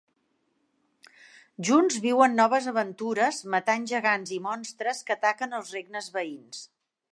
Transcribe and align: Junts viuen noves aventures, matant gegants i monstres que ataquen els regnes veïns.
Junts 1.69 1.97
viuen 2.05 2.33
noves 2.39 2.69
aventures, 2.71 3.43
matant 3.57 3.87
gegants 3.93 4.33
i 4.39 4.41
monstres 4.49 5.05
que 5.11 5.19
ataquen 5.19 5.57
els 5.59 5.73
regnes 5.79 6.13
veïns. 6.19 6.67